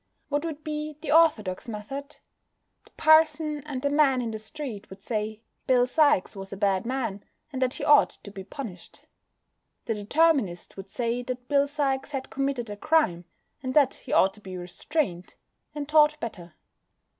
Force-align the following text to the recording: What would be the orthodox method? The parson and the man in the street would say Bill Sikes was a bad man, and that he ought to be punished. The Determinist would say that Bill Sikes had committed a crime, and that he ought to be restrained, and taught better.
What 0.29 0.43
would 0.45 0.63
be 0.63 0.97
the 1.01 1.11
orthodox 1.11 1.67
method? 1.69 2.17
The 2.85 2.89
parson 2.97 3.61
and 3.67 3.83
the 3.83 3.89
man 3.91 4.19
in 4.19 4.31
the 4.31 4.39
street 4.39 4.89
would 4.89 5.03
say 5.03 5.43
Bill 5.67 5.85
Sikes 5.85 6.35
was 6.35 6.51
a 6.51 6.57
bad 6.57 6.87
man, 6.87 7.23
and 7.53 7.61
that 7.61 7.75
he 7.75 7.83
ought 7.85 8.09
to 8.09 8.31
be 8.31 8.43
punished. 8.43 9.05
The 9.85 9.93
Determinist 9.93 10.75
would 10.75 10.89
say 10.89 11.21
that 11.21 11.47
Bill 11.47 11.67
Sikes 11.67 12.13
had 12.13 12.31
committed 12.31 12.71
a 12.71 12.77
crime, 12.77 13.25
and 13.61 13.75
that 13.75 13.93
he 13.93 14.11
ought 14.11 14.33
to 14.33 14.41
be 14.41 14.57
restrained, 14.57 15.35
and 15.75 15.87
taught 15.87 16.19
better. 16.19 16.55